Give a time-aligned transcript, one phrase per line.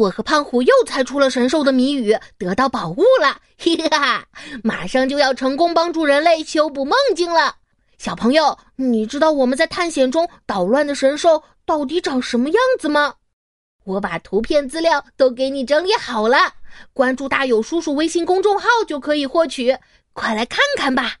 [0.00, 4.24] 我和胖虎又猜出了神兽的谜语，得到宝物了，嘿哈！
[4.64, 7.56] 马上就要成功帮助人类修补梦境了。
[7.98, 13.16] 小朋友，你知道我们在探险中捣乱的神兽到底长什么样子吗？
[13.84, 16.54] 我把图片资料都给你整理好了，
[16.94, 19.76] 关注大有叔叔微信公众号就可以获取，
[20.14, 21.16] 快来看看吧。